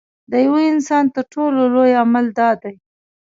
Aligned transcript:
د 0.31 0.33
یوه 0.45 0.61
انسان 0.71 1.05
تر 1.15 1.23
ټولو 1.33 1.61
لوی 1.75 1.91
عمل 2.03 2.25
دا 2.39 2.49
دی. 2.61 2.75